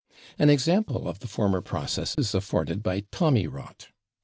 An 0.39 0.49
example 0.49 1.07
of 1.07 1.19
the 1.19 1.27
former 1.27 1.61
process 1.61 2.15
is 2.17 2.33
afforded 2.33 2.81
by 2.81 3.01
/Tommy 3.11 3.47
rot 3.47 3.89